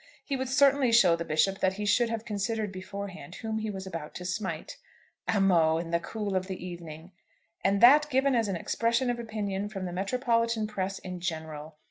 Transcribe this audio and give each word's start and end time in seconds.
He 0.25 0.35
would 0.35 0.49
certainly 0.49 0.91
show 0.91 1.15
the 1.15 1.23
Bishop 1.23 1.59
that 1.59 1.73
he 1.73 1.85
should 1.85 2.09
have 2.09 2.25
considered 2.25 2.71
beforehand 2.71 3.35
whom 3.35 3.59
he 3.59 3.69
was 3.69 3.85
about 3.85 4.15
to 4.15 4.25
smite. 4.25 4.77
"'Amo' 5.27 5.77
in 5.77 5.91
the 5.91 5.99
cool 5.99 6.35
of 6.35 6.47
the 6.47 6.57
evening!" 6.65 7.11
And 7.63 7.81
that 7.81 8.09
given 8.09 8.33
as 8.33 8.47
an 8.47 8.55
expression 8.55 9.11
of 9.11 9.19
opinion 9.19 9.69
from 9.69 9.85
the 9.85 9.93
metropolitan 9.93 10.65
press 10.65 10.97
in 10.97 11.19
general! 11.19 11.75